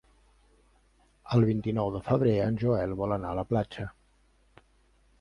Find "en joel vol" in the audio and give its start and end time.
2.49-3.17